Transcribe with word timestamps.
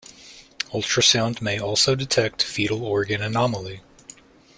Ultrasound 0.73 1.43
may 1.43 1.59
also 1.59 1.93
detect 1.93 2.41
fetal 2.41 2.83
organ 2.83 3.21
anomaly. 3.21 3.81